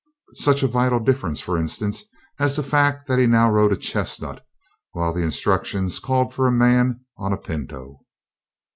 Such 0.37 0.63
a 0.63 0.67
vital 0.67 0.99
difference, 0.99 1.41
for 1.41 1.59
instance, 1.59 2.05
as 2.39 2.55
the 2.55 2.63
fact 2.63 3.05
that 3.05 3.19
he 3.19 3.27
now 3.27 3.51
rode 3.51 3.71
a 3.71 3.75
chestnut, 3.75 4.43
while 4.93 5.13
the 5.13 5.21
instructions 5.23 5.99
called 5.99 6.33
for 6.33 6.47
a 6.47 6.51
man 6.51 7.01
on 7.19 7.31
a 7.33 7.37
pinto. 7.37 7.99